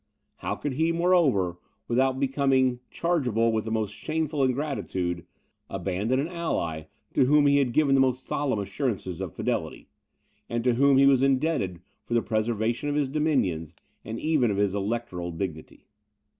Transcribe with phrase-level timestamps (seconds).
[0.37, 5.27] How could he, moreover, without becoming chargeable with the most shameful ingratitude,
[5.69, 9.89] abandon an ally to whom he had given the most solemn assurances of fidelity,
[10.49, 14.57] and to whom he was indebted for the preservation of his dominions, and even of
[14.57, 15.85] his Electoral dignity?